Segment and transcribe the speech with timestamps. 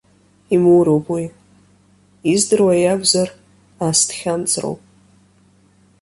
[0.53, 1.25] Имуроуп уи,
[2.31, 3.29] издыруа иакәзар,
[3.87, 4.81] ас дхьамҵроуп.